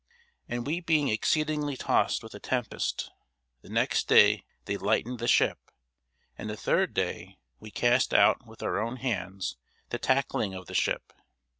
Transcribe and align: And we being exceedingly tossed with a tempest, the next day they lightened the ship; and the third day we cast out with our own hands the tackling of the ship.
And 0.49 0.65
we 0.65 0.79
being 0.79 1.09
exceedingly 1.09 1.77
tossed 1.77 2.23
with 2.23 2.33
a 2.33 2.39
tempest, 2.39 3.11
the 3.61 3.69
next 3.69 4.07
day 4.07 4.45
they 4.65 4.75
lightened 4.75 5.19
the 5.19 5.27
ship; 5.27 5.59
and 6.35 6.49
the 6.49 6.57
third 6.57 6.95
day 6.95 7.37
we 7.59 7.69
cast 7.69 8.11
out 8.11 8.43
with 8.47 8.63
our 8.63 8.79
own 8.79 8.95
hands 8.95 9.57
the 9.91 9.99
tackling 9.99 10.55
of 10.55 10.65
the 10.65 10.73
ship. 10.73 11.13